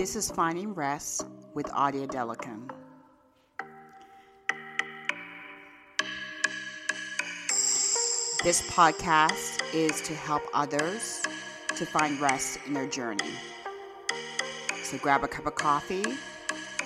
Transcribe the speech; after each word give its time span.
This 0.00 0.16
is 0.16 0.30
Finding 0.30 0.72
Rest 0.72 1.26
with 1.52 1.66
Odia 1.66 2.06
Delakun. 2.06 2.70
This 8.42 8.62
podcast 8.70 9.62
is 9.74 10.00
to 10.00 10.14
help 10.14 10.40
others 10.54 11.20
to 11.76 11.84
find 11.84 12.18
rest 12.18 12.60
in 12.66 12.72
their 12.72 12.86
journey. 12.86 13.34
So 14.82 14.96
grab 14.96 15.22
a 15.22 15.28
cup 15.28 15.44
of 15.44 15.54
coffee 15.56 16.16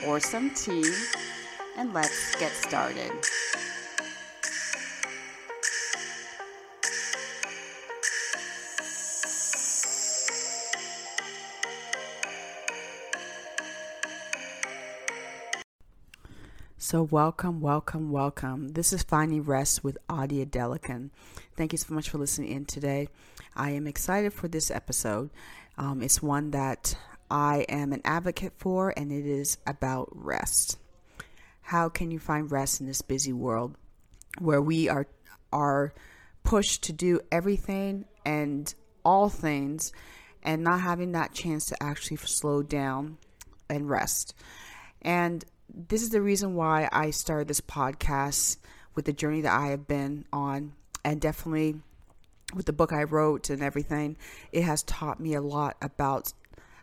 or 0.05 0.19
some 0.19 0.51
tea 0.51 0.93
and 1.77 1.95
let's 1.95 2.35
get 2.41 2.51
started. 2.51 3.13
So, 16.87 17.03
welcome, 17.03 17.63
welcome, 17.63 18.13
welcome. 18.13 18.69
This 18.69 18.93
is 18.93 19.03
Finding 19.03 19.43
Rest 19.43 19.83
with 19.83 19.97
Odia 20.07 20.45
Delakun. 20.45 21.09
Thank 21.57 21.73
you 21.73 21.79
so 21.79 21.95
much 21.95 22.11
for 22.11 22.19
listening 22.19 22.51
in 22.51 22.67
today. 22.67 23.09
I 23.57 23.71
am 23.71 23.87
excited 23.87 24.35
for 24.35 24.49
this 24.49 24.71
episode. 24.71 25.31
Um, 25.79 26.03
it's 26.03 26.23
one 26.23 26.51
that 26.51 26.95
I 27.31 27.65
am 27.71 27.95
an 27.95 28.03
advocate 28.05 28.53
for, 28.59 28.93
and 28.99 29.11
it 29.11 29.25
is 29.25 29.57
about 29.67 30.11
rest. 30.13 30.77
How 31.63 31.89
can 31.89 32.11
you 32.11 32.19
find 32.19 32.53
rest 32.53 32.83
in 32.83 32.87
this 32.87 33.01
busy 33.01 33.33
world 33.33 33.77
where 34.39 34.61
we 34.61 34.91
are 34.91 35.07
are 35.55 35.95
pushed 36.43 36.83
to 36.83 36.93
do 36.93 37.19
everything 37.33 38.05
and 38.27 38.75
all 39.07 39.31
things, 39.31 39.91
and 40.43 40.63
not 40.63 40.83
having 40.83 41.13
that 41.13 41.33
chance 41.33 41.65
to 41.65 41.83
actually 41.83 42.19
slow 42.19 42.63
down 42.63 43.17
and 43.71 43.89
rest? 43.89 44.35
And 45.01 45.47
this 45.69 46.03
is 46.03 46.11
the 46.11 46.21
reason 46.21 46.55
why 46.55 46.89
I 46.93 47.11
started 47.11 47.49
this 47.49 47.61
podcast 47.61 48.59
with 48.95 49.05
the 49.05 49.13
journey 49.13 49.41
that 49.43 49.53
I 49.53 49.69
have 49.69 49.87
been 49.87 50.25
on, 50.33 50.73
and 51.05 51.21
definitely 51.21 51.77
with 52.55 52.67
the 52.67 52.73
book 52.73 52.93
I 52.93 53.05
wrote 53.05 53.51
and 53.51 53.63
everything. 53.63 54.17
It 54.53 54.63
has 54.63 54.83
taught 54.83 55.21
me 55.21 55.35
a 55.35 55.41
lot 55.41 55.77
about 55.83 56.33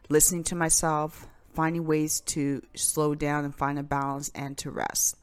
listening 0.09 0.43
to 0.45 0.55
myself, 0.55 1.27
finding 1.53 1.85
ways 1.85 2.21
to 2.21 2.61
slow 2.75 3.15
down 3.15 3.45
and 3.45 3.55
find 3.55 3.79
a 3.79 3.83
balance 3.83 4.31
and 4.35 4.57
to 4.59 4.71
rest. 4.71 5.17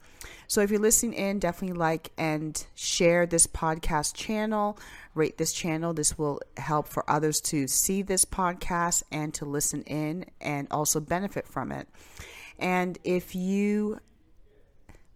So 0.46 0.62
if 0.62 0.70
you're 0.70 0.80
listening 0.80 1.12
in, 1.12 1.38
definitely 1.38 1.76
like 1.76 2.10
and 2.16 2.66
share 2.74 3.26
this 3.26 3.46
podcast 3.46 4.14
channel, 4.14 4.78
rate 5.14 5.36
this 5.36 5.52
channel. 5.52 5.92
This 5.92 6.16
will 6.16 6.40
help 6.56 6.88
for 6.88 7.08
others 7.08 7.40
to 7.42 7.68
see 7.68 8.00
this 8.00 8.24
podcast 8.24 9.02
and 9.12 9.34
to 9.34 9.44
listen 9.44 9.82
in 9.82 10.24
and 10.40 10.66
also 10.70 11.00
benefit 11.00 11.46
from 11.46 11.70
it. 11.70 11.86
And 12.58 12.98
if 13.04 13.34
you 13.34 14.00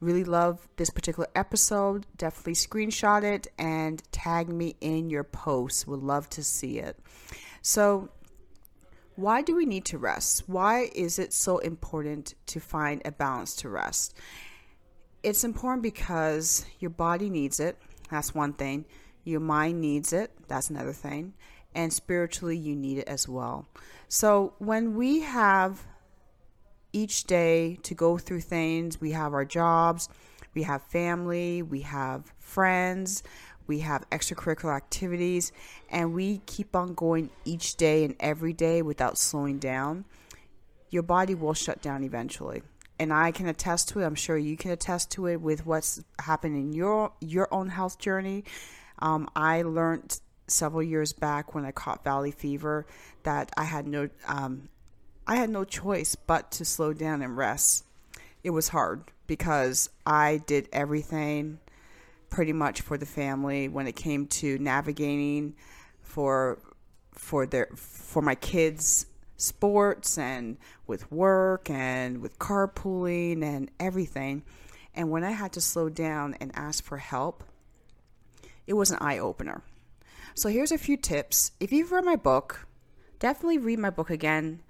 really 0.03 0.25
love 0.25 0.69
this 0.77 0.91
particular 0.91 1.29
episode, 1.35 2.07
definitely 2.17 2.55
screenshot 2.55 3.23
it 3.23 3.47
and 3.59 4.03
tag 4.13 4.49
me 4.49 4.75
in 4.81 5.09
your 5.09 5.25
post. 5.25 5.87
Would 5.87 6.03
love 6.03 6.29
to 6.31 6.43
see 6.43 6.79
it. 6.79 6.99
So, 7.63 8.11
why 9.15 9.43
do 9.43 9.55
we 9.55 9.67
need 9.67 9.85
to 9.87 9.99
rest? 9.99 10.45
Why 10.49 10.91
is 10.95 11.19
it 11.19 11.33
so 11.33 11.59
important 11.59 12.35
to 12.47 12.61
find 12.61 13.03
a 13.05 13.13
balance 13.13 13.55
to 13.57 13.69
rest? 13.69 14.15
It's 15.23 15.45
important 15.45 15.83
because 15.83 16.65
your 16.81 16.91
body 16.91 17.31
needs 17.31 17.61
it. 17.61 17.79
That's 18.11 18.35
one 18.35 18.55
thing. 18.55 18.87
Your 19.25 19.41
mind 19.41 19.81
needs 19.81 20.13
it. 20.13 20.33
That's 20.49 20.71
another 20.71 20.93
thing. 20.93 21.35
And 21.75 21.93
spiritually, 21.93 22.57
you 22.57 22.75
need 22.75 22.99
it 22.99 23.09
as 23.09 23.29
well. 23.29 23.69
So, 24.09 24.55
when 24.59 24.97
we 24.97 25.21
have 25.21 25.87
each 26.93 27.25
day 27.25 27.79
to 27.83 27.95
go 27.95 28.19
through 28.19 28.41
things. 28.41 29.01
We 29.01 29.13
have 29.13 29.35
our 29.35 29.45
jobs, 29.45 30.09
we 30.55 30.63
have 30.65 30.83
family, 30.83 31.63
we 31.63 31.81
have 31.81 32.33
friends, 32.39 33.23
we 33.67 33.81
have 33.81 34.09
extracurricular 34.11 34.77
activities, 34.77 35.53
and 35.89 36.15
we 36.15 36.39
keep 36.47 36.75
on 36.77 36.95
going 36.95 37.31
each 37.45 37.77
day 37.77 38.05
and 38.05 38.15
every 38.21 38.53
day 38.53 38.83
without 38.83 39.19
slowing 39.19 39.59
down. 39.59 40.05
Your 40.91 41.03
body 41.03 41.35
will 41.35 41.55
shut 41.55 41.81
down 41.81 42.05
eventually. 42.05 42.63
And 42.99 43.13
I 43.13 43.33
can 43.33 43.47
attest 43.47 43.89
to 43.91 44.01
it. 44.01 44.05
I'm 44.05 44.15
sure 44.15 44.37
you 44.37 44.57
can 44.57 44.71
attest 44.71 45.11
to 45.13 45.27
it 45.27 45.41
with 45.41 45.67
what's 45.67 46.03
happened 46.21 46.57
in 46.57 46.73
your 46.73 47.13
your 47.21 47.49
own 47.51 47.69
health 47.69 47.99
journey. 47.99 48.45
Um, 48.99 49.29
I 49.35 49.63
learned 49.63 50.21
several 50.47 50.83
years 50.83 51.13
back 51.13 51.55
when 51.55 51.65
I 51.65 51.73
caught 51.73 52.05
valley 52.05 52.31
fever 52.31 52.87
that 53.23 53.51
I 53.57 53.65
had 53.65 53.89
no 53.89 54.09
um, 54.29 54.69
I 55.27 55.37
had 55.37 55.51
no 55.51 55.65
choice 55.65 56.15
but 56.15 56.51
to 56.53 56.65
slow 56.65 56.93
down 56.93 57.23
and 57.23 57.37
rest. 57.37 57.85
It 58.43 58.51
was 58.51 58.69
hard 58.69 59.05
because 59.27 59.89
I 60.05 60.43
did 60.47 60.69
everything 60.73 61.59
pretty 62.29 62.53
much 62.53 62.81
for 62.81 62.99
the 62.99 63.07
family 63.07 63.69
when 63.69 63.87
it 63.87 63.95
came 63.95 64.27
to 64.27 64.59
navigating 64.59 65.55
for 66.01 66.59
for 67.13 67.47
their 67.47 67.69
for 67.77 68.23
my 68.23 68.35
kids 68.35 69.07
sports 69.37 70.17
and 70.19 70.57
with 70.87 71.11
work 71.11 71.69
and 71.69 72.21
with 72.21 72.39
carpooling 72.39 73.43
and 73.43 73.71
everything. 73.79 74.43
And 74.95 75.11
when 75.11 75.25
I 75.25 75.33
had 75.33 75.53
to 75.53 75.61
slow 75.61 75.89
down 75.89 76.37
and 76.41 76.53
ask 76.55 76.85
for 76.85 76.99
help, 76.99 77.45
it 78.67 78.75
was 78.75 78.91
an 78.91 78.99
eye 79.01 79.19
opener. 79.19 79.63
So 80.35 80.49
here's 80.49 80.73
a 80.73 80.79
few 80.79 80.97
tips. 80.97 81.53
If 81.61 81.73
you've 81.73 81.93
read 81.93 82.05
my 82.05 82.17
book, 82.17 82.67
definitely 83.19 83.59
read 83.59 83.79
my 83.79 83.91
book 83.91 84.11
again. 84.11 84.61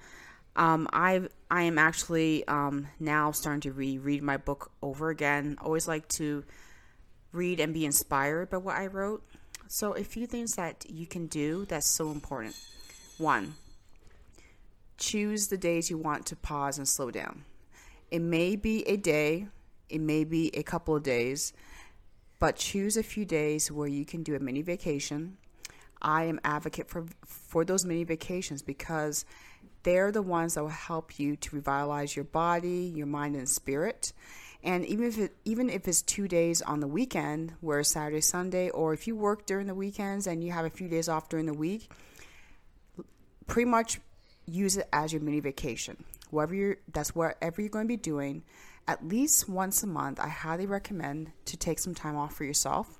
Um, 0.54 0.88
I 0.92 1.28
I 1.50 1.62
am 1.62 1.78
actually 1.78 2.46
um, 2.46 2.88
now 3.00 3.30
starting 3.30 3.60
to 3.62 3.72
reread 3.72 4.22
my 4.22 4.36
book 4.36 4.70
over 4.82 5.10
again. 5.10 5.56
Always 5.62 5.88
like 5.88 6.08
to 6.08 6.44
read 7.32 7.60
and 7.60 7.72
be 7.72 7.84
inspired 7.84 8.50
by 8.50 8.58
what 8.58 8.76
I 8.76 8.86
wrote. 8.86 9.22
So 9.68 9.94
a 9.94 10.04
few 10.04 10.26
things 10.26 10.56
that 10.56 10.84
you 10.88 11.06
can 11.06 11.26
do 11.26 11.64
that's 11.64 11.88
so 11.88 12.10
important. 12.10 12.54
One, 13.16 13.54
choose 14.98 15.48
the 15.48 15.56
days 15.56 15.88
you 15.88 15.96
want 15.96 16.26
to 16.26 16.36
pause 16.36 16.76
and 16.76 16.86
slow 16.86 17.10
down. 17.10 17.44
It 18.10 18.20
may 18.20 18.56
be 18.56 18.86
a 18.86 18.96
day, 18.96 19.46
it 19.88 20.00
may 20.00 20.24
be 20.24 20.50
a 20.54 20.62
couple 20.62 20.94
of 20.94 21.02
days, 21.02 21.54
but 22.38 22.56
choose 22.56 22.98
a 22.98 23.02
few 23.02 23.24
days 23.24 23.72
where 23.72 23.88
you 23.88 24.04
can 24.04 24.22
do 24.22 24.34
a 24.34 24.38
mini 24.38 24.60
vacation. 24.60 25.38
I 26.02 26.24
am 26.24 26.40
advocate 26.44 26.88
for 26.88 27.06
for 27.24 27.64
those 27.64 27.86
mini 27.86 28.04
vacations 28.04 28.60
because 28.60 29.24
they're 29.82 30.12
the 30.12 30.22
ones 30.22 30.54
that 30.54 30.62
will 30.62 30.70
help 30.70 31.18
you 31.18 31.36
to 31.36 31.56
revitalize 31.56 32.14
your 32.16 32.24
body, 32.24 32.92
your 32.94 33.06
mind, 33.06 33.36
and 33.36 33.48
spirit. 33.48 34.12
And 34.64 34.86
even 34.86 35.06
if 35.06 35.18
it, 35.18 35.32
even 35.44 35.68
if 35.68 35.88
it's 35.88 36.02
two 36.02 36.28
days 36.28 36.62
on 36.62 36.80
the 36.80 36.86
weekend, 36.86 37.54
where 37.60 37.82
Saturday, 37.82 38.20
Sunday, 38.20 38.70
or 38.70 38.94
if 38.94 39.06
you 39.06 39.16
work 39.16 39.46
during 39.46 39.66
the 39.66 39.74
weekends 39.74 40.26
and 40.26 40.42
you 40.44 40.52
have 40.52 40.64
a 40.64 40.70
few 40.70 40.88
days 40.88 41.08
off 41.08 41.28
during 41.28 41.46
the 41.46 41.54
week, 41.54 41.90
pretty 43.46 43.68
much 43.68 44.00
use 44.46 44.76
it 44.76 44.88
as 44.92 45.12
your 45.12 45.20
mini 45.20 45.40
vacation. 45.40 46.04
Whatever 46.30 46.54
you're, 46.54 46.76
that's 46.92 47.14
whatever 47.14 47.60
you're 47.60 47.70
going 47.70 47.84
to 47.84 47.88
be 47.88 47.96
doing. 47.96 48.44
At 48.86 49.06
least 49.06 49.48
once 49.48 49.82
a 49.82 49.86
month, 49.86 50.18
I 50.20 50.28
highly 50.28 50.66
recommend 50.66 51.32
to 51.46 51.56
take 51.56 51.78
some 51.78 51.94
time 51.94 52.16
off 52.16 52.34
for 52.34 52.44
yourself, 52.44 52.98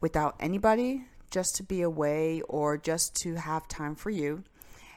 without 0.00 0.36
anybody, 0.40 1.04
just 1.30 1.56
to 1.56 1.62
be 1.62 1.82
away 1.82 2.42
or 2.42 2.76
just 2.76 3.14
to 3.22 3.34
have 3.34 3.68
time 3.68 3.94
for 3.94 4.10
you 4.10 4.42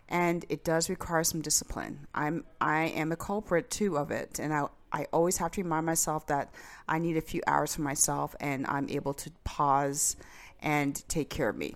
and 0.10 0.46
it 0.50 0.64
does 0.64 0.90
require 0.90 1.24
some 1.24 1.42
discipline. 1.42 2.08
I'm 2.14 2.46
I 2.62 2.86
am 2.86 3.12
a 3.12 3.16
culprit 3.16 3.70
too 3.70 3.98
of 3.98 4.12
it, 4.12 4.40
and 4.40 4.54
I 4.54 4.66
I 4.92 5.08
always 5.12 5.38
have 5.38 5.52
to 5.54 5.64
remind 5.64 5.86
myself 5.86 6.28
that 6.28 6.54
I 6.88 7.00
need 7.00 7.18
a 7.18 7.22
few 7.22 7.42
hours 7.48 7.76
for 7.76 7.82
myself, 7.82 8.36
and 8.40 8.66
I'm 8.68 8.88
able 8.90 9.14
to 9.16 9.32
pause 9.44 10.16
and 10.62 10.96
take 11.10 11.30
care 11.30 11.50
of 11.50 11.58
me. 11.58 11.76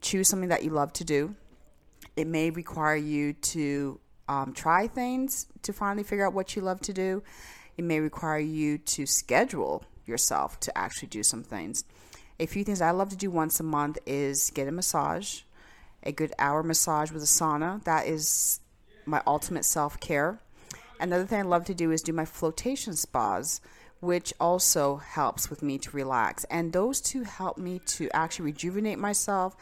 Choose 0.00 0.28
something 0.28 0.48
that 0.48 0.64
you 0.64 0.70
love 0.70 0.92
to 0.94 1.04
do. 1.04 1.34
It 2.16 2.26
may 2.26 2.50
require 2.50 2.96
you 2.96 3.34
to 3.34 4.00
um, 4.28 4.52
try 4.52 4.88
things 4.88 5.46
to 5.62 5.72
finally 5.72 6.02
figure 6.02 6.26
out 6.26 6.32
what 6.32 6.56
you 6.56 6.62
love 6.62 6.80
to 6.82 6.92
do. 6.92 7.22
It 7.76 7.84
may 7.84 8.00
require 8.00 8.38
you 8.38 8.78
to 8.78 9.04
schedule 9.04 9.84
yourself 10.06 10.58
to 10.60 10.76
actually 10.78 11.08
do 11.08 11.22
some 11.22 11.42
things. 11.42 11.84
A 12.40 12.46
few 12.46 12.64
things 12.64 12.80
I 12.80 12.90
love 12.90 13.10
to 13.10 13.16
do 13.16 13.30
once 13.30 13.60
a 13.60 13.62
month 13.62 13.98
is 14.06 14.50
get 14.54 14.68
a 14.68 14.72
massage 14.72 15.42
a 16.06 16.12
good 16.12 16.32
hour 16.38 16.62
massage 16.62 17.10
with 17.10 17.22
a 17.22 17.26
sauna. 17.26 17.82
That 17.84 18.06
is 18.06 18.60
my 19.04 19.22
ultimate 19.26 19.64
self 19.64 20.00
care. 20.00 20.40
Another 20.98 21.26
thing 21.26 21.40
I 21.40 21.42
love 21.42 21.66
to 21.66 21.74
do 21.74 21.90
is 21.90 22.02
do 22.02 22.12
my 22.12 22.24
flotation 22.24 22.94
spas, 22.94 23.60
which 24.00 24.32
also 24.40 24.96
helps 24.96 25.50
with 25.50 25.62
me 25.62 25.78
to 25.78 25.90
relax. 25.90 26.44
And 26.44 26.72
those 26.72 27.00
two 27.00 27.24
help 27.24 27.58
me 27.58 27.80
to 27.86 28.08
actually 28.14 28.46
rejuvenate 28.46 28.98
myself 28.98 29.56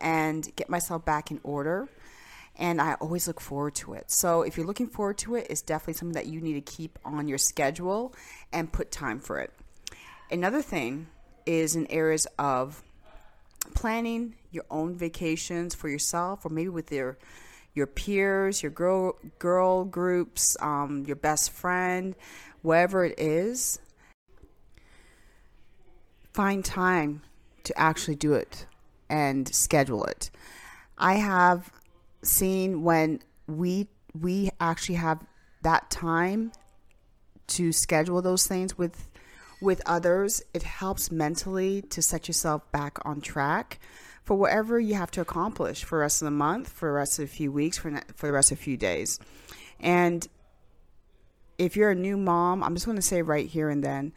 and 0.00 0.48
get 0.56 0.70
myself 0.70 1.04
back 1.04 1.30
in 1.30 1.40
order. 1.42 1.88
And 2.56 2.80
I 2.80 2.94
always 2.94 3.26
look 3.26 3.40
forward 3.40 3.74
to 3.76 3.94
it. 3.94 4.10
So 4.10 4.42
if 4.42 4.56
you're 4.56 4.66
looking 4.66 4.88
forward 4.88 5.18
to 5.18 5.36
it, 5.36 5.46
it's 5.50 5.62
definitely 5.62 5.94
something 5.94 6.14
that 6.14 6.26
you 6.26 6.40
need 6.40 6.54
to 6.54 6.72
keep 6.72 6.98
on 7.04 7.28
your 7.28 7.38
schedule 7.38 8.14
and 8.52 8.72
put 8.72 8.90
time 8.90 9.20
for 9.20 9.38
it. 9.38 9.52
Another 10.30 10.62
thing 10.62 11.08
is 11.46 11.76
in 11.76 11.86
areas 11.90 12.26
of 12.38 12.82
planning 13.74 14.34
your 14.50 14.64
own 14.70 14.96
vacations 14.96 15.74
for 15.74 15.88
yourself 15.88 16.44
or 16.44 16.48
maybe 16.48 16.68
with 16.68 16.90
your 16.90 17.18
your 17.74 17.86
peers, 17.86 18.62
your 18.62 18.72
girl 18.72 19.16
girl 19.38 19.84
groups, 19.84 20.56
um, 20.60 21.04
your 21.06 21.16
best 21.16 21.50
friend, 21.50 22.14
wherever 22.62 23.04
it 23.04 23.18
is. 23.18 23.78
Find 26.32 26.64
time 26.64 27.22
to 27.64 27.78
actually 27.78 28.16
do 28.16 28.34
it 28.34 28.66
and 29.08 29.52
schedule 29.54 30.04
it. 30.04 30.30
I 30.96 31.14
have 31.14 31.72
seen 32.22 32.82
when 32.82 33.20
we 33.46 33.88
we 34.18 34.50
actually 34.60 34.96
have 34.96 35.24
that 35.62 35.90
time 35.90 36.52
to 37.48 37.72
schedule 37.72 38.22
those 38.22 38.46
things 38.46 38.76
with 38.76 39.08
with 39.60 39.82
others, 39.86 40.42
it 40.54 40.62
helps 40.62 41.10
mentally 41.10 41.82
to 41.82 42.00
set 42.00 42.28
yourself 42.28 42.70
back 42.70 42.98
on 43.04 43.20
track 43.20 43.80
for 44.28 44.34
whatever 44.34 44.78
you 44.78 44.92
have 44.92 45.10
to 45.10 45.22
accomplish 45.22 45.84
for 45.84 45.96
the 45.96 46.00
rest 46.02 46.20
of 46.20 46.26
the 46.26 46.30
month, 46.30 46.68
for 46.68 46.90
the 46.90 46.92
rest 46.92 47.18
of 47.18 47.24
a 47.24 47.28
few 47.28 47.50
weeks, 47.50 47.78
for, 47.78 47.90
for 48.14 48.26
the 48.26 48.32
rest 48.34 48.52
of 48.52 48.58
a 48.58 48.60
few 48.60 48.76
days. 48.76 49.18
And 49.80 50.28
if 51.56 51.78
you're 51.78 51.92
a 51.92 51.94
new 51.94 52.18
mom, 52.18 52.62
I'm 52.62 52.74
just 52.74 52.84
going 52.84 52.98
to 52.98 53.02
say 53.02 53.22
right 53.22 53.46
here 53.46 53.70
and 53.70 53.82
then, 53.82 54.12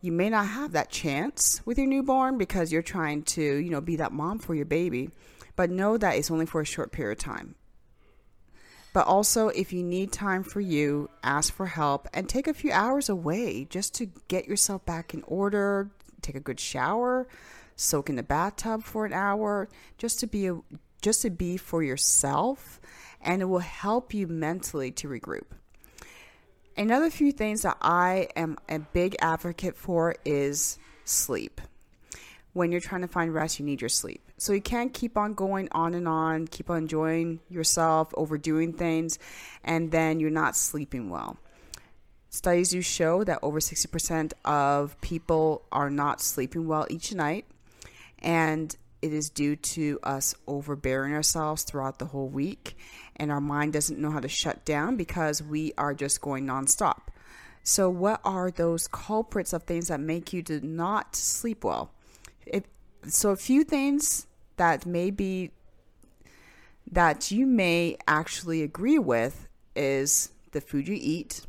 you 0.00 0.10
may 0.10 0.30
not 0.30 0.46
have 0.46 0.72
that 0.72 0.88
chance 0.88 1.60
with 1.66 1.76
your 1.76 1.86
newborn 1.86 2.38
because 2.38 2.72
you're 2.72 2.80
trying 2.80 3.24
to, 3.24 3.42
you 3.42 3.68
know, 3.68 3.82
be 3.82 3.96
that 3.96 4.10
mom 4.10 4.38
for 4.38 4.54
your 4.54 4.64
baby. 4.64 5.10
But 5.54 5.68
know 5.68 5.98
that 5.98 6.16
it's 6.16 6.30
only 6.30 6.46
for 6.46 6.62
a 6.62 6.64
short 6.64 6.90
period 6.90 7.18
of 7.18 7.22
time. 7.22 7.56
But 8.94 9.06
also, 9.06 9.48
if 9.48 9.70
you 9.70 9.82
need 9.82 10.12
time 10.12 10.44
for 10.44 10.62
you, 10.62 11.10
ask 11.22 11.52
for 11.52 11.66
help 11.66 12.08
and 12.14 12.26
take 12.26 12.48
a 12.48 12.54
few 12.54 12.72
hours 12.72 13.10
away 13.10 13.66
just 13.68 13.92
to 13.96 14.06
get 14.28 14.48
yourself 14.48 14.86
back 14.86 15.12
in 15.12 15.22
order, 15.26 15.90
take 16.20 16.36
a 16.36 16.40
good 16.40 16.60
shower, 16.60 17.26
soak 17.76 18.08
in 18.08 18.16
the 18.16 18.22
bathtub 18.22 18.82
for 18.82 19.06
an 19.06 19.12
hour, 19.12 19.68
just 19.98 20.20
to 20.20 20.26
be 20.26 20.46
a, 20.48 20.58
just 21.02 21.22
to 21.22 21.30
be 21.30 21.56
for 21.56 21.82
yourself, 21.82 22.80
and 23.20 23.42
it 23.42 23.46
will 23.46 23.58
help 23.58 24.12
you 24.12 24.26
mentally 24.26 24.90
to 24.92 25.08
regroup. 25.08 25.46
Another 26.76 27.10
few 27.10 27.32
things 27.32 27.62
that 27.62 27.76
I 27.82 28.28
am 28.36 28.58
a 28.68 28.78
big 28.78 29.16
advocate 29.20 29.76
for 29.76 30.14
is 30.24 30.78
sleep. 31.04 31.60
When 32.52 32.72
you're 32.72 32.80
trying 32.80 33.02
to 33.02 33.08
find 33.08 33.32
rest, 33.32 33.58
you 33.58 33.64
need 33.64 33.80
your 33.80 33.88
sleep. 33.88 34.22
So 34.36 34.52
you 34.52 34.60
can't 34.60 34.92
keep 34.92 35.16
on 35.16 35.34
going 35.34 35.68
on 35.72 35.94
and 35.94 36.08
on, 36.08 36.46
keep 36.46 36.70
on 36.70 36.78
enjoying 36.78 37.40
yourself, 37.48 38.12
overdoing 38.14 38.72
things, 38.72 39.18
and 39.62 39.90
then 39.90 40.18
you're 40.18 40.30
not 40.30 40.56
sleeping 40.56 41.10
well. 41.10 41.36
Studies 42.32 42.70
do 42.70 42.80
show 42.80 43.24
that 43.24 43.40
over 43.42 43.58
60% 43.58 44.32
of 44.44 44.98
people 45.00 45.62
are 45.72 45.90
not 45.90 46.20
sleeping 46.20 46.68
well 46.68 46.86
each 46.88 47.12
night, 47.12 47.44
and 48.20 48.76
it 49.02 49.12
is 49.12 49.30
due 49.30 49.56
to 49.56 49.98
us 50.04 50.36
overbearing 50.46 51.12
ourselves 51.12 51.64
throughout 51.64 51.98
the 51.98 52.04
whole 52.04 52.28
week, 52.28 52.76
and 53.16 53.32
our 53.32 53.40
mind 53.40 53.72
doesn't 53.72 53.98
know 53.98 54.12
how 54.12 54.20
to 54.20 54.28
shut 54.28 54.64
down 54.64 54.96
because 54.96 55.42
we 55.42 55.72
are 55.76 55.92
just 55.92 56.20
going 56.20 56.46
nonstop. 56.46 57.08
So, 57.64 57.90
what 57.90 58.20
are 58.24 58.52
those 58.52 58.86
culprits 58.86 59.52
of 59.52 59.64
things 59.64 59.88
that 59.88 59.98
make 59.98 60.32
you 60.32 60.40
do 60.40 60.60
not 60.60 61.16
sleep 61.16 61.64
well? 61.64 61.90
If, 62.46 62.62
so, 63.08 63.30
a 63.30 63.36
few 63.36 63.64
things 63.64 64.28
that 64.56 64.86
may 64.86 65.10
be 65.10 65.50
that 66.92 67.32
you 67.32 67.44
may 67.44 67.96
actually 68.06 68.62
agree 68.62 69.00
with 69.00 69.48
is 69.74 70.30
the 70.52 70.60
food 70.60 70.86
you 70.86 70.96
eat, 70.98 71.44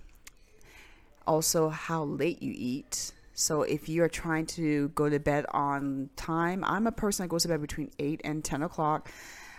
also 1.32 1.70
how 1.70 2.04
late 2.04 2.44
you 2.44 2.54
eat. 2.54 3.14
So 3.34 3.62
if 3.62 3.88
you're 3.88 4.10
trying 4.10 4.48
to 4.48 4.90
go 4.90 5.08
to 5.08 5.18
bed 5.18 5.46
on 5.52 6.10
time, 6.18 6.62
I'm 6.66 6.88
a 6.88 6.92
person 6.92 7.24
that 7.24 7.30
goes 7.30 7.44
to 7.44 7.48
bed 7.48 7.62
between 7.62 7.90
8 7.98 8.20
and 8.26 8.44
10 8.44 8.64
o'clock. 8.64 9.10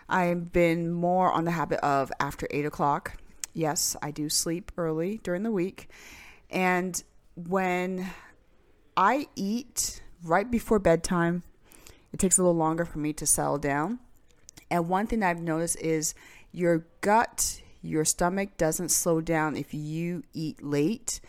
I've 0.06 0.52
been 0.52 0.92
more 0.92 1.32
on 1.32 1.46
the 1.46 1.50
habit 1.50 1.80
of 1.80 2.12
after 2.20 2.46
8 2.50 2.66
o'clock. 2.66 3.16
Yes, 3.54 3.96
I 4.02 4.10
do 4.10 4.28
sleep 4.28 4.70
early 4.76 5.18
during 5.22 5.44
the 5.44 5.50
week. 5.50 5.88
And 6.50 7.02
when 7.34 8.10
I 8.94 9.26
eat 9.34 10.02
right 10.22 10.50
before 10.50 10.78
bedtime, 10.78 11.42
it 12.12 12.20
takes 12.20 12.36
a 12.36 12.42
little 12.42 12.54
longer 12.54 12.84
for 12.84 12.98
me 12.98 13.14
to 13.14 13.24
settle 13.24 13.56
down. 13.56 13.98
And 14.70 14.90
one 14.90 15.06
thing 15.06 15.22
I've 15.22 15.40
noticed 15.40 15.80
is 15.80 16.14
your 16.52 16.84
gut, 17.00 17.62
your 17.80 18.04
stomach 18.04 18.58
doesn't 18.58 18.90
slow 18.90 19.22
down 19.22 19.56
if 19.56 19.72
you 19.72 20.22
eat 20.34 20.62
late, 20.62 21.20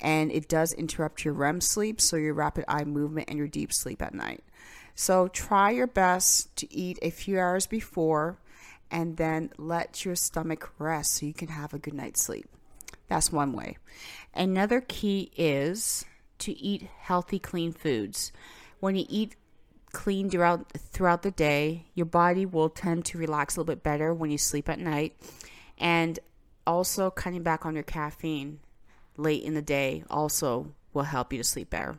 and 0.00 0.30
it 0.32 0.48
does 0.48 0.72
interrupt 0.72 1.24
your 1.24 1.34
REM 1.34 1.60
sleep, 1.60 2.00
so 2.00 2.16
your 2.16 2.34
rapid 2.34 2.64
eye 2.68 2.84
movement 2.84 3.28
and 3.28 3.38
your 3.38 3.48
deep 3.48 3.72
sleep 3.72 4.02
at 4.02 4.14
night. 4.14 4.42
So 4.94 5.28
try 5.28 5.70
your 5.70 5.86
best 5.86 6.54
to 6.56 6.72
eat 6.72 6.98
a 7.02 7.10
few 7.10 7.38
hours 7.38 7.66
before 7.66 8.38
and 8.90 9.16
then 9.16 9.50
let 9.58 10.04
your 10.04 10.14
stomach 10.14 10.72
rest 10.78 11.14
so 11.14 11.26
you 11.26 11.34
can 11.34 11.48
have 11.48 11.74
a 11.74 11.78
good 11.78 11.94
night's 11.94 12.22
sleep. 12.22 12.46
That's 13.08 13.32
one 13.32 13.52
way. 13.52 13.78
Another 14.34 14.80
key 14.80 15.30
is 15.36 16.04
to 16.38 16.52
eat 16.52 16.88
healthy, 17.00 17.38
clean 17.38 17.72
foods. 17.72 18.32
When 18.80 18.96
you 18.96 19.04
eat 19.08 19.36
clean 19.94 20.28
throughout 20.28 20.70
throughout 20.72 21.22
the 21.22 21.30
day. 21.30 21.86
Your 21.94 22.04
body 22.04 22.44
will 22.44 22.68
tend 22.68 23.06
to 23.06 23.18
relax 23.18 23.56
a 23.56 23.60
little 23.60 23.72
bit 23.74 23.82
better 23.82 24.12
when 24.12 24.30
you 24.30 24.36
sleep 24.36 24.68
at 24.68 24.78
night, 24.78 25.16
and 25.78 26.18
also 26.66 27.10
cutting 27.10 27.42
back 27.42 27.64
on 27.64 27.74
your 27.74 27.84
caffeine 27.84 28.60
late 29.16 29.42
in 29.42 29.54
the 29.54 29.62
day 29.62 30.04
also 30.10 30.74
will 30.92 31.02
help 31.02 31.32
you 31.32 31.38
to 31.38 31.44
sleep 31.44 31.70
better. 31.70 31.98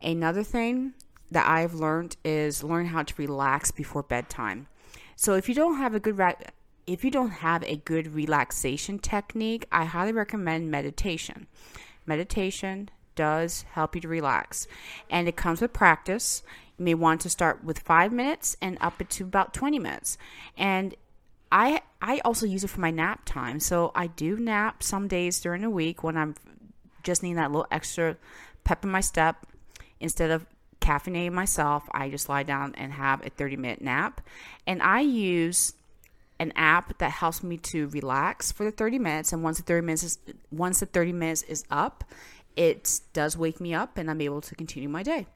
Another 0.00 0.42
thing 0.42 0.94
that 1.30 1.48
I've 1.48 1.74
learned 1.74 2.16
is 2.24 2.62
learn 2.62 2.86
how 2.86 3.02
to 3.02 3.14
relax 3.16 3.70
before 3.70 4.02
bedtime. 4.02 4.68
So 5.16 5.34
if 5.34 5.48
you 5.48 5.54
don't 5.54 5.78
have 5.78 5.94
a 5.94 6.00
good 6.00 6.20
if 6.86 7.02
you 7.02 7.10
don't 7.10 7.30
have 7.30 7.62
a 7.64 7.76
good 7.76 8.14
relaxation 8.14 8.98
technique, 8.98 9.66
I 9.72 9.84
highly 9.84 10.12
recommend 10.12 10.70
meditation. 10.70 11.46
Meditation 12.04 12.90
does 13.14 13.62
help 13.72 13.94
you 13.94 14.02
to 14.02 14.08
relax, 14.08 14.66
and 15.08 15.26
it 15.26 15.36
comes 15.36 15.60
with 15.62 15.72
practice. 15.72 16.42
You 16.76 16.84
may 16.84 16.94
want 16.94 17.20
to 17.22 17.30
start 17.30 17.64
with 17.64 17.78
five 17.78 18.12
minutes 18.12 18.56
and 18.60 18.76
up 18.80 19.00
it 19.00 19.08
to 19.10 19.24
about 19.24 19.54
20 19.54 19.78
minutes. 19.78 20.18
And 20.58 20.94
I 21.54 21.80
I 22.02 22.20
also 22.24 22.46
use 22.46 22.64
it 22.64 22.68
for 22.68 22.80
my 22.80 22.90
nap 22.90 23.22
time. 23.24 23.60
So 23.60 23.92
I 23.94 24.08
do 24.08 24.36
nap 24.36 24.82
some 24.82 25.08
days 25.08 25.40
during 25.40 25.62
the 25.62 25.70
week 25.70 26.02
when 26.02 26.16
I'm 26.16 26.34
just 27.02 27.22
needing 27.22 27.36
that 27.36 27.52
little 27.52 27.68
extra 27.70 28.16
pep 28.64 28.84
in 28.84 28.90
my 28.90 29.00
step. 29.00 29.46
Instead 30.00 30.30
of 30.30 30.46
caffeinating 30.80 31.32
myself, 31.32 31.84
I 31.92 32.10
just 32.10 32.28
lie 32.28 32.42
down 32.42 32.74
and 32.76 32.92
have 32.92 33.24
a 33.24 33.30
30 33.30 33.56
minute 33.56 33.80
nap. 33.80 34.20
And 34.66 34.82
I 34.82 35.00
use 35.00 35.74
an 36.40 36.52
app 36.56 36.98
that 36.98 37.12
helps 37.12 37.42
me 37.42 37.56
to 37.58 37.86
relax 37.88 38.50
for 38.50 38.64
the 38.64 38.72
30 38.72 38.98
minutes 38.98 39.32
and 39.32 39.44
once 39.44 39.58
the 39.58 39.62
30 39.62 39.86
minutes 39.86 40.02
is 40.02 40.18
once 40.50 40.80
the 40.80 40.86
30 40.86 41.12
minutes 41.12 41.42
is 41.42 41.64
up 41.70 42.02
it 42.56 43.00
does 43.12 43.38
wake 43.38 43.60
me 43.60 43.72
up 43.72 43.96
and 43.96 44.10
i'm 44.10 44.20
able 44.20 44.40
to 44.40 44.52
continue 44.56 44.88
my 44.88 45.04
day 45.04 45.28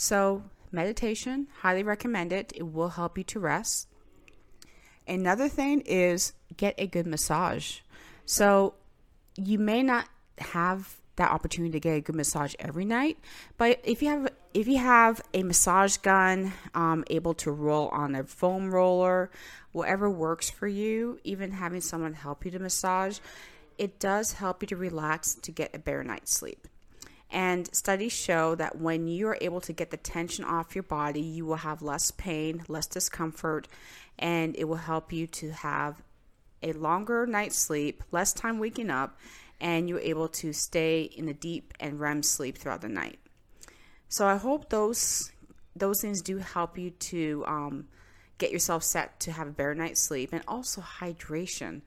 so 0.00 0.44
meditation, 0.72 1.48
highly 1.60 1.82
recommend 1.82 2.32
it. 2.32 2.52
It 2.54 2.72
will 2.72 2.90
help 2.90 3.18
you 3.18 3.24
to 3.24 3.40
rest. 3.40 3.88
Another 5.08 5.48
thing 5.48 5.80
is 5.80 6.34
get 6.56 6.74
a 6.76 6.86
good 6.86 7.06
massage. 7.06 7.78
So 8.26 8.74
you 9.36 9.58
may 9.58 9.82
not 9.82 10.06
have 10.38 10.96
that 11.16 11.30
opportunity 11.32 11.72
to 11.72 11.80
get 11.80 11.96
a 11.96 12.00
good 12.00 12.14
massage 12.14 12.54
every 12.60 12.84
night, 12.84 13.18
but 13.56 13.80
if 13.82 14.02
you 14.02 14.08
have 14.08 14.30
if 14.54 14.68
you 14.68 14.78
have 14.78 15.20
a 15.34 15.42
massage 15.42 15.96
gun, 15.98 16.52
um, 16.74 17.04
able 17.10 17.34
to 17.34 17.50
roll 17.50 17.88
on 17.88 18.14
a 18.14 18.24
foam 18.24 18.70
roller, 18.70 19.30
whatever 19.72 20.10
works 20.10 20.50
for 20.50 20.66
you, 20.68 21.18
even 21.24 21.52
having 21.52 21.80
someone 21.80 22.12
help 22.12 22.44
you 22.44 22.50
to 22.50 22.58
massage, 22.58 23.18
it 23.78 23.98
does 23.98 24.32
help 24.32 24.62
you 24.62 24.66
to 24.68 24.76
relax 24.76 25.34
to 25.34 25.52
get 25.52 25.74
a 25.74 25.78
better 25.78 26.04
night's 26.04 26.34
sleep. 26.34 26.66
And 27.30 27.72
studies 27.74 28.12
show 28.12 28.54
that 28.54 28.78
when 28.78 29.06
you 29.06 29.28
are 29.28 29.38
able 29.40 29.60
to 29.62 29.72
get 29.72 29.90
the 29.90 29.98
tension 29.98 30.44
off 30.44 30.74
your 30.74 30.82
body, 30.82 31.20
you 31.20 31.44
will 31.44 31.56
have 31.56 31.82
less 31.82 32.10
pain, 32.10 32.64
less 32.68 32.86
discomfort, 32.86 33.68
and 34.18 34.56
it 34.56 34.64
will 34.64 34.76
help 34.76 35.12
you 35.12 35.26
to 35.26 35.50
have 35.50 36.02
a 36.62 36.72
longer 36.72 37.26
night's 37.26 37.58
sleep, 37.58 38.02
less 38.10 38.32
time 38.32 38.58
waking 38.58 38.90
up, 38.90 39.18
and 39.60 39.88
you're 39.88 40.00
able 40.00 40.28
to 40.28 40.52
stay 40.52 41.02
in 41.02 41.28
a 41.28 41.34
deep 41.34 41.74
and 41.80 42.00
REM 42.00 42.22
sleep 42.22 42.56
throughout 42.56 42.80
the 42.80 42.88
night. 42.88 43.18
So 44.08 44.26
I 44.26 44.36
hope 44.36 44.70
those 44.70 45.30
those 45.76 46.00
things 46.00 46.22
do 46.22 46.38
help 46.38 46.76
you 46.76 46.90
to 46.90 47.44
um, 47.46 47.86
get 48.38 48.50
yourself 48.50 48.82
set 48.82 49.20
to 49.20 49.32
have 49.32 49.46
a 49.46 49.52
better 49.52 49.74
night's 49.74 50.02
sleep 50.02 50.32
and 50.32 50.42
also 50.48 50.80
hydration. 50.80 51.82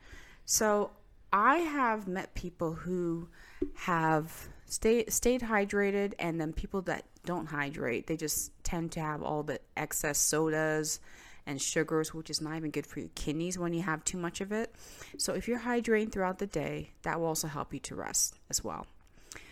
So 0.46 0.92
I 1.34 1.58
have 1.58 2.08
met 2.08 2.34
people 2.34 2.74
who 2.74 3.28
have 3.76 4.50
stay 4.72 5.06
stayed 5.08 5.42
hydrated 5.42 6.14
and 6.18 6.40
then 6.40 6.54
people 6.54 6.82
that 6.82 7.04
don't 7.26 7.48
hydrate 7.48 8.08
they 8.08 8.16
just 8.16 8.52
tend 8.64 8.90
to 8.90 9.02
have 9.02 9.22
all 9.22 9.44
the 9.44 9.60
excess 9.76 10.18
sodas 10.18 11.02
and 11.46 11.62
sugars 11.62 12.14
which 12.14 12.30
is 12.30 12.40
not 12.40 12.56
even 12.56 12.72
good 12.72 12.86
for 12.86 13.00
your 13.00 13.10
kidneys 13.14 13.58
when 13.58 13.74
you 13.74 13.82
have 13.82 14.04
too 14.04 14.18
much 14.18 14.42
of 14.42 14.52
it. 14.52 14.74
So 15.18 15.34
if 15.34 15.48
you're 15.48 15.60
hydrating 15.60 16.12
throughout 16.12 16.40
the 16.40 16.48
day 16.48 16.92
that 17.02 17.20
will 17.20 17.28
also 17.28 17.48
help 17.48 17.74
you 17.74 17.80
to 17.82 17.96
rest 17.96 18.36
as 18.50 18.64
well. 18.64 18.88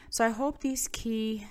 So 0.09 0.25
i 0.25 0.29
hope 0.29 0.61
these 0.61 0.87
key 0.87 1.45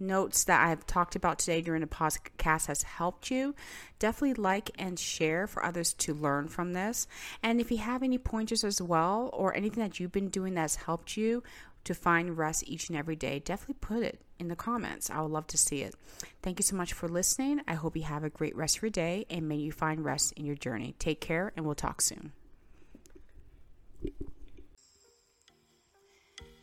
notes 0.00 0.44
that 0.44 0.64
I've 0.64 0.86
talked 0.86 1.16
about 1.16 1.38
today 1.38 1.60
during 1.60 1.80
the 1.80 1.86
podcast 1.86 2.66
has 2.66 2.82
helped 2.82 3.30
you, 3.30 3.54
definitely 3.98 4.34
like 4.34 4.70
and 4.78 4.98
share 4.98 5.46
for 5.46 5.64
others 5.64 5.92
to 5.94 6.14
learn 6.14 6.48
from 6.48 6.72
this. 6.72 7.06
And 7.42 7.60
if 7.60 7.70
you 7.70 7.78
have 7.78 8.02
any 8.02 8.18
pointers 8.18 8.64
as 8.64 8.80
well, 8.80 9.30
or 9.32 9.56
anything 9.56 9.82
that 9.82 9.98
you've 9.98 10.12
been 10.12 10.28
doing 10.28 10.54
that's 10.54 10.76
helped 10.76 11.16
you 11.16 11.42
to 11.88 11.94
find 11.94 12.38
rest 12.38 12.64
each 12.66 12.88
and 12.88 12.96
every 12.96 13.16
day, 13.16 13.38
definitely 13.38 13.76
put 13.80 14.02
it 14.02 14.20
in 14.38 14.48
the 14.48 14.56
comments. 14.56 15.10
I 15.10 15.20
would 15.20 15.30
love 15.30 15.46
to 15.48 15.58
see 15.58 15.82
it. 15.82 15.94
Thank 16.42 16.58
you 16.58 16.62
so 16.62 16.76
much 16.76 16.92
for 16.92 17.08
listening. 17.08 17.62
I 17.66 17.74
hope 17.74 17.96
you 17.96 18.02
have 18.04 18.24
a 18.24 18.30
great 18.30 18.54
rest 18.54 18.76
of 18.76 18.82
your 18.82 18.90
day 18.90 19.26
and 19.30 19.48
may 19.48 19.56
you 19.56 19.72
find 19.72 20.04
rest 20.04 20.32
in 20.34 20.44
your 20.44 20.54
journey. 20.54 20.94
Take 20.98 21.20
care, 21.20 21.52
and 21.56 21.64
we'll 21.64 21.74
talk 21.74 22.00
soon. 22.00 22.32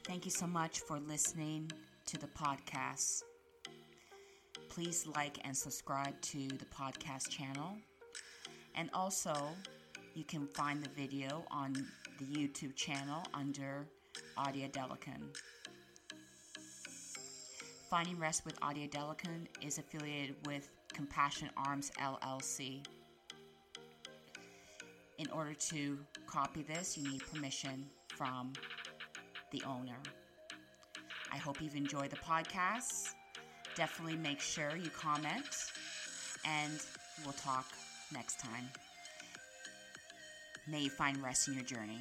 Thank 0.05 0.25
you 0.25 0.31
so 0.31 0.45
much 0.45 0.79
for 0.81 0.99
listening 0.99 1.71
to 2.05 2.19
the 2.19 2.27
podcast. 2.27 3.23
Please 4.69 5.07
like 5.07 5.39
and 5.43 5.57
subscribe 5.57 6.21
to 6.21 6.47
the 6.47 6.65
podcast 6.65 7.29
channel. 7.29 7.75
And 8.75 8.89
also, 8.93 9.33
you 10.13 10.23
can 10.23 10.47
find 10.53 10.83
the 10.83 10.89
video 10.89 11.45
on 11.49 11.73
the 12.19 12.25
YouTube 12.25 12.75
channel 12.75 13.23
under 13.33 13.87
Odia 14.37 14.71
Delakun. 14.71 15.35
Finding 17.89 18.17
Rest 18.19 18.45
with 18.45 18.59
Odia 18.61 18.89
Delakun 18.89 19.47
is 19.61 19.77
affiliated 19.77 20.35
with 20.45 20.69
Compassion 20.93 21.49
Arms 21.55 21.91
LLC. 22.01 22.85
In 25.17 25.29
order 25.31 25.53
to 25.53 25.97
copy 26.27 26.61
this, 26.63 26.97
you 26.97 27.09
need 27.09 27.21
permission 27.33 27.85
from 28.07 28.51
the 29.51 29.61
owner. 29.65 29.97
I 31.31 31.37
hope 31.37 31.61
you've 31.61 31.75
enjoyed 31.75 32.09
the 32.09 32.17
podcast. 32.17 33.09
Definitely 33.75 34.17
make 34.17 34.39
sure 34.39 34.75
you 34.75 34.89
comment, 34.89 35.71
and 36.45 36.79
we'll 37.23 37.33
talk 37.33 37.65
next 38.13 38.39
time. 38.39 38.69
May 40.67 40.81
you 40.83 40.89
find 40.89 41.21
rest 41.21 41.47
in 41.47 41.53
your 41.53 41.63
journey. 41.63 41.99